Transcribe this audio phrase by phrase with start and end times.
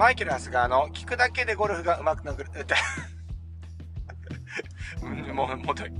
[0.00, 2.46] マイケル・ハスガーの聞くだけでゴルフが上手くなる、
[5.34, 5.90] もう、もとい。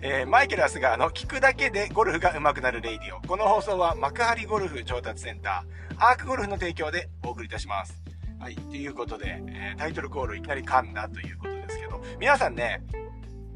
[0.00, 3.20] えー、マイケル・ハスガーの聞くだけでゴルフが上手くなるレイディオ。
[3.20, 8.02] この放送は幕張ゴルフ調達センター、アークゴルフの提供でお送りいたします。
[8.38, 8.56] はい。
[8.56, 12.82] ということで、えー、タイトルコールいきなり噛んだということですけど、皆さんね、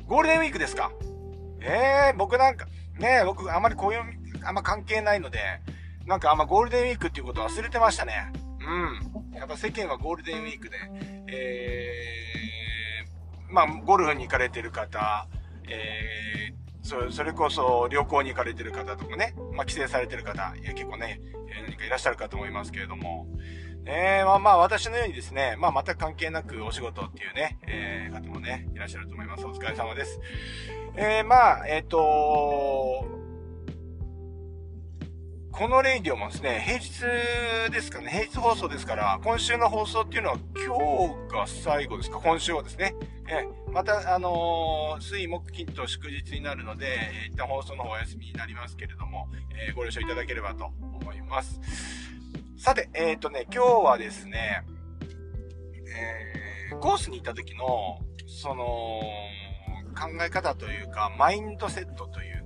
[0.07, 0.93] ゴールデンウィークですか？
[1.63, 2.67] えー、僕なんか、
[2.99, 4.03] ね僕あまりこういう、
[4.45, 5.39] あんま関係ないので、
[6.05, 8.31] なんかあんまゴールデンウィークっていうこと忘れてましたね。
[8.61, 9.14] うん。
[9.35, 10.77] やっぱ世間はゴールデンウィークで、
[11.29, 15.27] えー、まあ、ゴルフに行かれてる方、
[15.69, 23.27] えー、そそれこそ旅行に行かれてる方とかね、まあ、帰省されてる方、いや結構ね、え、何かいらっしゃるかと思いますけれども、
[23.87, 29.45] えー、まあまあ私のようにですね、まあ全く関係なくお仕事っていうね、えー、方もね、いらっしゃると思います。
[29.45, 30.21] お疲れ様です。
[30.97, 31.99] えー、まあ、えっ、ー、と、
[35.57, 42.97] このレイディオもですね、平日ですかね、平日放送ですから、今週の放送っていうのは今日が最後ですか、今週はですね。
[43.29, 49.29] え、また、あのー、水、木、金と祝日になるので、えー、一旦放送の方お休みになりますけれども、
[49.69, 51.61] えー、ご了承いただければと思います。
[52.59, 54.65] さて、えっ、ー、とね、今日はですね、
[56.71, 58.65] えー、コースに行った時の、その、
[59.95, 62.44] 考え方というか、マインドセットという、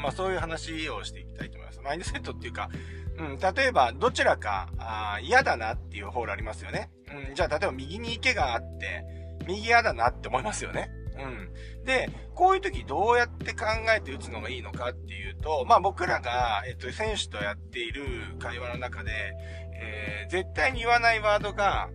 [0.00, 1.80] まあそういう話をしていきたいと思います。
[1.80, 2.70] マインドセットっていうか、
[3.18, 6.90] うん、例えば、どちらか、あ嫌だなっていうホールありますよね。
[7.28, 9.04] うん、じゃあ、例えば右に池があって、
[9.46, 10.90] 右嫌だなって思いますよね。
[11.18, 11.84] うん。
[11.84, 18.04] で、こういう時どうやって考えて打つのがいいのかっていうと、まあ僕らが、えっと、選手とやっている
[18.38, 19.12] 会話の中で、
[19.74, 21.90] えー、絶対に言わないワードが、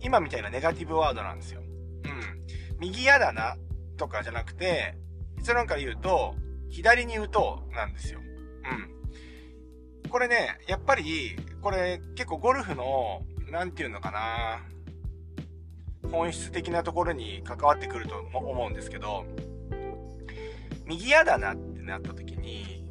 [0.00, 1.60] 今みたいなネガティブワードなんですよ。
[1.60, 2.78] うん。
[2.78, 3.56] 右嫌だな、
[3.96, 4.96] とかじゃなくて、
[5.38, 6.34] 結論から言うと、
[6.74, 8.18] 左に打とう、なんですよ。
[8.20, 10.10] うん。
[10.10, 14.60] これね、やっぱり、これ結構ゴルフの、なんていうのかな
[16.10, 19.24] 本質的なところに関わってくると思うんですけど、
[20.84, 22.84] 右嫌だなってなった時に、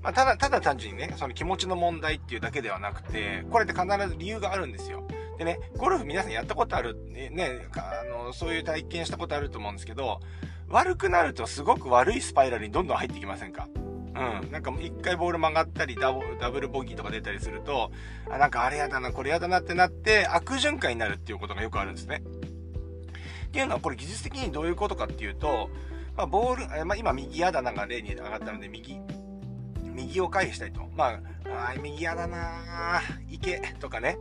[0.00, 5.06] まあ、ただ、ただ単純にね、その気持ちの問題っていうだけではなくて、これって必ず理由があるんですよ。
[5.36, 10.20] でね、ゴルフ皆さんやったことある、ね、ね、あの、そういう体験したことあると思うんですけど、
[10.68, 13.68] 悪くなるとすごく悪いスパイラルにどんどん入ってきませんか？
[13.74, 14.50] うん。
[14.50, 17.90] なんか一回ボール曲がったりダブルボギーとか出たりすると、
[18.30, 22.22] あ、なんかあれやだな、これやだなってなって悪循環になるっていうことがよくあるんですね。
[23.46, 25.68] っていうのはこれ技術的にどういうことかっていうと、
[26.16, 28.98] まあ、ボール、まあ、今右やだなが例に上がったので右、
[29.82, 30.88] 右を回避したいと。
[30.94, 34.16] まあ、あ右やだな行けとかね、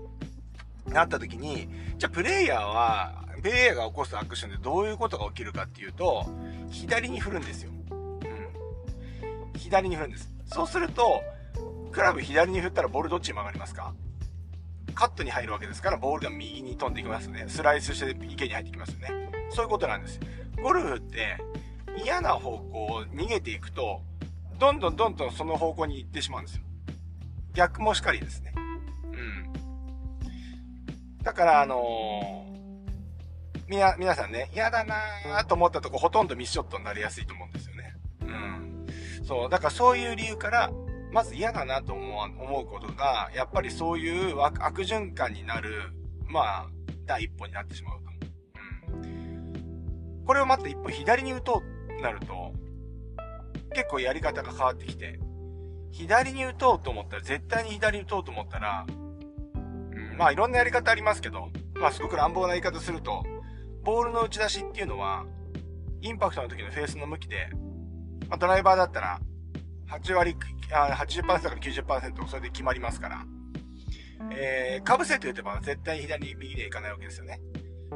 [0.86, 6.26] なった時に、じゃあプレイヤーは、プレイヤーが起こすアクションでどういうことが起きるかっていうと、
[6.70, 7.72] 左に振るんですよ。
[7.92, 9.60] うん。
[9.60, 10.30] 左に振るんです。
[10.46, 11.22] そうすると、
[11.92, 13.94] クラブ左に振ったらボールどっちに曲がりますか？
[14.94, 17.46] カットに入るわけですから、ボールが右に飛んでいきますね。
[17.48, 19.10] スライスして池に入ってきますよね。
[19.50, 20.20] そういうことなんです。
[20.62, 21.38] ゴルフって
[22.04, 24.02] 嫌な方向を逃げていくと、
[24.60, 26.64] どんどんどんどんその方向に行ってしまうんですよ。
[27.54, 28.54] 逆もしかりですね。
[28.58, 28.60] う
[29.18, 29.54] ん。
[31.24, 32.51] だから、あのー、
[33.72, 37.96] みな、皆さんね、嫌だなーと思ったとこほとんどミスショットになりやすいと思うんですよね。
[38.22, 38.86] うん。
[39.24, 39.50] そう。
[39.50, 40.70] だからそういう理由から、
[41.14, 45.94] まず嫌だなと思う思うことが、やっぱりそういう悪循環になる、
[46.28, 46.68] まあ、
[47.06, 48.12] 第一歩になってしまうと。
[48.96, 50.24] うん。
[50.26, 52.52] これを待って一歩左に打とうとなると、
[53.74, 55.18] 結構やり方が変わってきて、
[55.92, 63.24] 左に打とうと思ったら、絶対に左に打とうと思ったら、うん、まあいろんなやり方ありますけど、まあすごく乱暴な言い方すると、
[63.84, 65.26] ボールの打ち出しっていうのは、
[66.02, 67.50] インパクトの時のフェースの向きで、
[68.30, 69.20] まあ、ドライバーだったら、
[69.90, 70.36] 8割、
[70.74, 73.26] あ80%から90%それで決まりますから、
[74.32, 77.42] えー、かぶせて打てば絶対左、右でいかないわけですよね。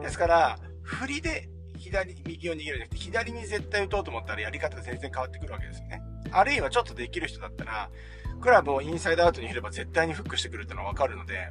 [0.02, 6.02] ですから、振りで左、右を握るんじゃなくて、左に絶対打とうと思ったらやり方が全然変わってくるわけですよね。
[6.32, 7.90] あるいはちょっとできる人だったら、
[8.42, 11.50] クラブをインサイドアウトに振れば絶対にフックしてくるってのはわかるので、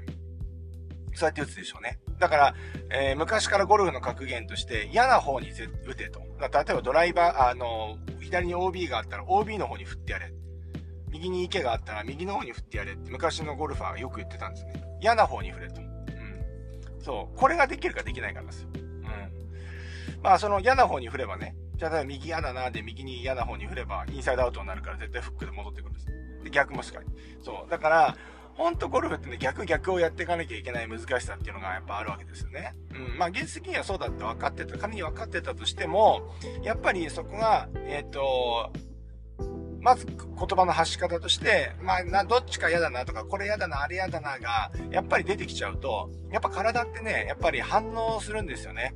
[1.14, 1.98] そうやって打つでしょうね。
[2.18, 2.54] だから、
[2.90, 6.20] えー、昔からゴルフの格言として嫌な方に打てと。
[6.20, 6.24] 例
[6.70, 10.32] えばドライバー、あの、左に OB があったら OB の方に振ってやれ。
[11.10, 14.84] 右に池があったら右の方に振ってやれって昔のゴルファーがよく言ってたんですね。
[15.00, 15.80] 嫌な方に振れと。
[15.80, 17.02] うん。
[17.02, 17.38] そう。
[17.38, 18.68] これができるかできないかなんですよ。
[18.74, 20.22] うん。
[20.22, 26.06] まあその嫌な方に振ればね、じゃあ例えば右嫌だなで右に嫌な方に振ればインサイドアウトになるから絶対フックで戻ってくるんです。
[26.44, 27.06] で、逆もしかり。
[27.42, 27.70] そう。
[27.70, 28.16] だから、
[28.56, 32.74] ほんとゴルフってね、逆逆をやっていかなきゃいけない難しさっていうのがやっぱあるわけですよね。
[32.92, 33.18] うん。
[33.18, 38.72] まあ、技術的にはそうだって分かってた、仮に分かってたとしても、やっぱりそこが、えっ、ー、と、
[39.80, 48.94] まず言葉の発し方として、まあ、な、どっちか嫌だなとか、これ嫌だな、あれ嫌だなが、やっぱり出てきちゃうと、やっぱ体ってね、やっぱり反応するんですよね。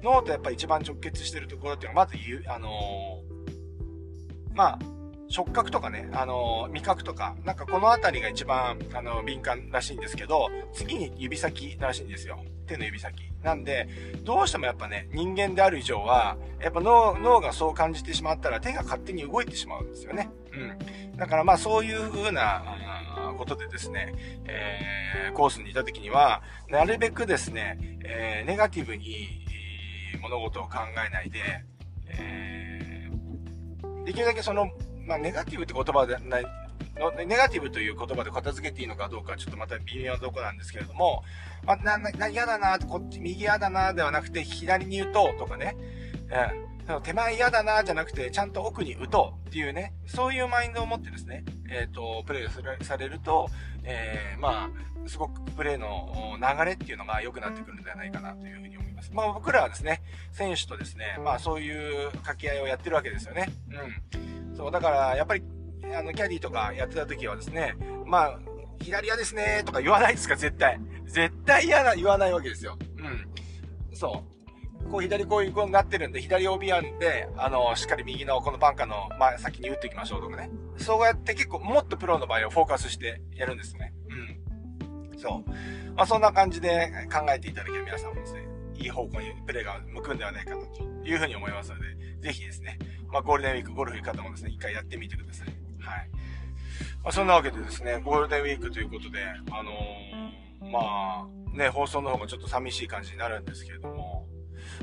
[0.00, 0.04] うん。
[0.04, 4.78] 脳とやっぱり一番直結してるところっていうのは、まず言う、あのー、まあ、
[5.30, 12.44] 触覚とかね、あの、味覚とか、なんかこのあたりが一番、あの、敏感らしいんですけど、次に指先らしいんですよ。
[12.66, 13.30] 手の指先。
[13.42, 13.88] なんで、
[14.24, 20.28] どうしてもやっぱね、人間である以上は、やっぱ脳、脳がそう感じてしまったら手が勝手に動いてしまうんですよね。
[20.52, 21.16] うん。
[21.16, 22.64] だからまあそういう風な、
[23.40, 29.46] ことでですね、えー、コースにいた時には、なるべくですね、えー、ネガティブに
[30.20, 31.38] 物事を考えないで、
[32.08, 34.70] えー、できるだけその、
[35.10, 36.46] まあ、ネガティブって言葉でない、
[37.26, 41.24] ネガティブという言葉で片付けていいのかどうかちょっとまた微妙なとこなんですけれども、
[41.66, 45.76] まあ、な、な、嫌だな、こっち、右嫌だな、ではなくて、左に打とうとかね、
[46.88, 47.02] うん。
[47.02, 53.48] 手前嫌だな、じゃなくて、ちゃんと奥に打とうっていうね、そういうマインドを持ってですね、えっ、ー、と、プレイされると、
[53.82, 59.10] えー、まあ、すごくプレイの流れっていうのが良くなってくるんではないかなというふうに思います。
[59.12, 60.02] まあ僕らはですね、
[60.32, 63.50] 選手とですね、まあそういう掛け合いをやってるわけですよね。
[63.70, 64.39] うん。
[64.60, 65.42] そう、だからやっぱり、
[65.96, 68.38] あの、キャディとかやってた時はですね、まあ、
[68.82, 70.78] 左屋ですねとか言わないですか、絶対。
[71.06, 72.76] 絶対嫌な、言わないわけですよ。
[72.98, 73.26] うん。
[73.96, 74.22] そ
[74.86, 74.90] う。
[74.90, 80.50] こう左こういう風になってるんで、左 OB あんで、あの、しっかり右のこのバンカーの、まあ、先に打っていきましょうとかね。
[80.76, 83.94] そうやって結構、もっとプロの場合はフォーカスしてやるんですね。
[84.10, 85.18] うん。
[85.18, 85.50] そう。
[85.94, 92.78] まあ、そんな感じで考えていただければ皆さんもですね、いい方向にプレーが向くんではないかなというふうに思いますので、ぜひですね、
[93.10, 95.48] まあ、ゴールデンウィークゴルフ行く方もですね、一回やってみてください。
[95.80, 96.10] はい。
[97.02, 104.26] まあ、そんなわけでですね、ゴールデンウィークということで、あのー、まあ、ね、放送の方がちょっと寂しい感じになるんですけれども、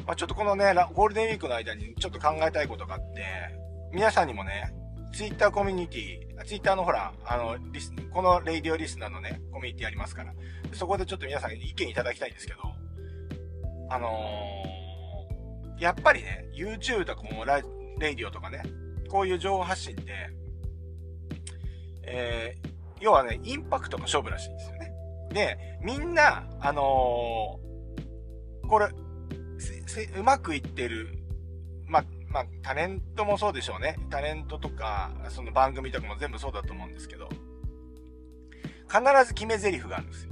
[0.06, 3.24] まあ、ちょっとこのね、ゴールデンウィークの間にちょっと考えたいことがあって、
[3.94, 4.74] 皆さんにもね、
[5.14, 10.34] ツイッターコミュニティ、ツイッターのほら、あの、リス、このレイディオリスナーのね、コミュニティありますから、
[10.74, 12.60] そこでちょっと皆さんに意見いただきたいんですけど、
[13.90, 14.77] あのー、
[15.80, 17.62] やっぱりね、YouTube とかもラ
[18.00, 18.64] レイディオとかね、
[19.10, 20.30] こういう情報発信って、
[22.04, 22.70] えー、
[23.00, 24.92] 要はね、インパクトの勝負らしいんですよね。
[25.32, 28.88] で、みんな、あのー、これ、
[30.18, 31.18] うまくいってる、
[31.86, 33.98] ま、ま、タレントもそうでしょうね。
[34.10, 37.30] タレントとか、その番組とかも全部そうだと思うんですけど、
[38.90, 40.32] 必ず決め台詞があるんですよ。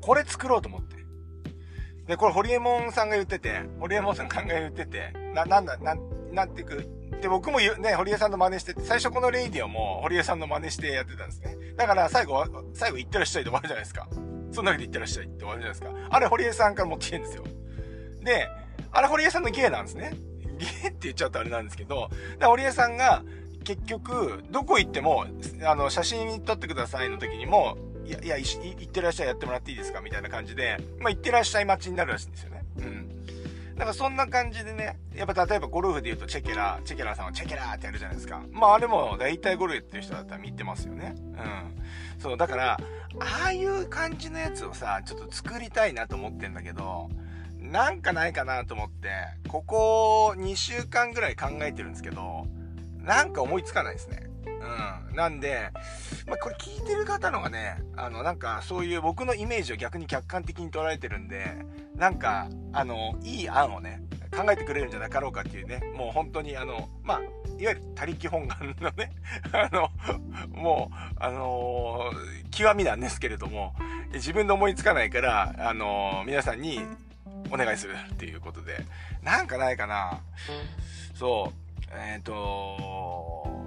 [0.00, 0.97] これ作ろうと思って。
[2.08, 6.00] で、これ、ホリエモンさんが言ってて、ホリエモンさんが言ってて、な、なんだ、なん、
[6.32, 6.74] なんていうか、
[7.20, 11.56] で、僕もね、堀江さんの真似してて、最初このレイディオも堀江さんの真似してやってたんですね。
[11.76, 14.08] だから最後、最後行ってらっしゃいで終わるじゃないですか。
[14.52, 16.08] そんなわけで行ってらっしゃいって終わるじゃないですか。
[16.10, 17.44] あれ堀江さんから持ってきてるんですよ。
[18.22, 18.48] で、
[18.92, 20.12] あれ堀江さんの芸なんですね。
[20.58, 22.08] 芸って言っちゃうとあれなんですけど、
[22.38, 23.22] で堀江さんが
[23.64, 25.26] 結局、どこ行っても、
[25.64, 27.76] あの、写真撮ってくださいの時にも、
[28.08, 30.00] いや、いや、行ってらっしゃいやってもらっていいですか？
[30.00, 32.64] みたいな感じで、まあ、行ってらっしゃい待ちになるらしいんですよね。
[32.78, 33.08] うん。
[33.74, 38.42] だからそんな感じでね、やっぱ例えばゴルフで言うとチェケラ、チェケラさんはチェケラーってやるじゃないですか。
[38.50, 41.14] まああれも大体ゴルフやってる人だったら見てますよね。
[41.16, 42.20] うん。
[42.20, 42.80] そう、だから、
[43.20, 47.08] ああいう感じのやつをさ、ちょっと作りたいなと思ってんだけど、
[47.60, 49.10] なんかないかなと思って、
[49.48, 52.46] ここ2週間ぐらい考えてるんですけど、
[52.98, 54.27] なんか思いつかないですね。
[54.60, 55.16] うん。
[55.16, 55.70] なんで、
[56.26, 61.64] まあ、これ聞いてる方のがね、あの、なんかそういう僕のイメージを逆に客観的に捉えてるんで、
[61.96, 67.20] なんか、あの、いい案をね、考えてくれるんじゃなかろうかっていうね、もう本当にあの、まあ、
[67.58, 69.12] いわゆる他力本願のね、
[69.52, 69.90] あの、
[70.50, 73.74] もう、あのー、極みなんですけれども、
[74.12, 76.80] 自分で思いつかないから、あのー、皆さんに
[77.50, 78.84] お願いするっていうことで、
[79.22, 80.20] なんかないかな。
[81.14, 83.57] そう、えっ、ー、と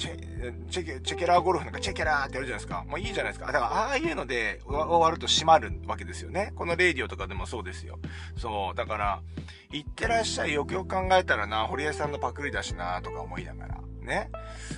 [0.00, 2.84] チェ、チェケ、チェケラーゴルフなんかチェケラーってやるじゃないですか。
[2.88, 3.46] もういいじゃないですか。
[3.46, 6.52] だから、ああいうので終わると閉まるわけですよね。
[6.56, 7.98] このレイディオとかでもそうですよ。
[8.36, 8.74] そう。
[8.74, 9.22] だから、
[9.70, 10.54] 行ってらっしゃい。
[10.54, 13.80] よくよく考えたらな、堀江さんのパクリだしな、とか思いながら。
[14.00, 14.30] ね。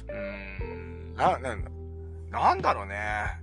[0.09, 1.15] うーん。
[1.15, 1.57] な、な、
[2.31, 2.97] なんだろうね。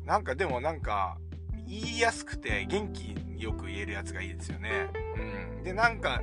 [0.05, 1.17] なんかでもなんか、
[1.65, 4.87] 言いやすくて元気よく言えるやつがいいですよね。
[5.15, 5.63] うん。
[5.63, 6.21] で、なんか、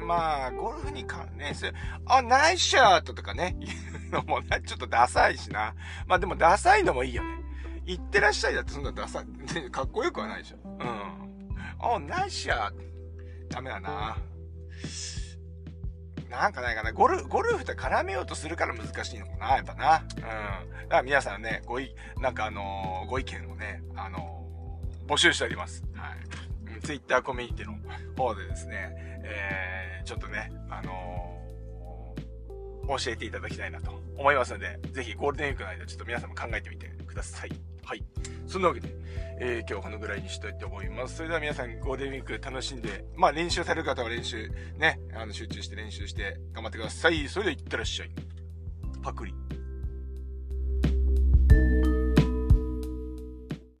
[0.00, 1.74] まあ、ゴルフに関連する、
[2.06, 3.68] あ、ナイスシャートとかね、 言
[4.10, 5.74] うのもな、ちょっとダサいしな。
[6.06, 7.40] まあでもダサいのもいいよね。
[7.86, 9.24] 行ってらっしゃいだってそんなダサい、
[9.70, 10.56] かっこよくはないでしょ。
[10.64, 11.56] うん。
[11.78, 12.72] あ、ナイスシャー
[13.48, 14.16] ダメだな。
[16.30, 16.92] なんかないかな。
[16.92, 20.04] ゴル、ゴルフって絡めようとするから難しいのかな、やっぱな。
[20.16, 20.22] うん。
[20.22, 25.82] だから皆さんね、ごい、なんかあのー、ご意見をね、あのー、募集しております。
[25.94, 26.39] はい。
[26.80, 27.74] ツイッターコミュニティの
[28.16, 28.92] 方でですね、
[29.24, 37.50] えー、ちょっとね、あのー、教えていただきたいなと思いますので、ぜひゴールデンウィークの間、ちょっと皆さんも考えてみてください。
[37.84, 38.04] はい。
[38.46, 38.88] そんなわけで、
[39.40, 41.16] えー、今日はこのぐらいにしたいと思います。
[41.16, 47.28] それでは皆さんゴールデンウィーク楽しんで、まあ練習される方は練習、ね、あの集中して練習して頑張ってください。
[47.28, 48.10] それではいってらっしゃい。
[49.02, 49.34] パクリ。